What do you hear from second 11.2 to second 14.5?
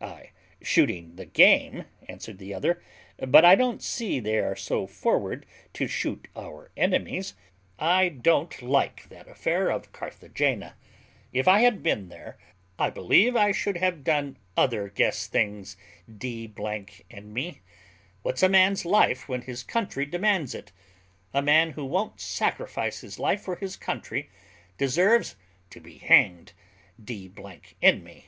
if I had been there, I believe I should have done